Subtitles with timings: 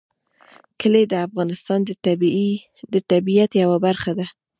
[0.79, 1.79] کلي د افغانستان
[2.93, 4.25] د طبیعت یوه برخه ده.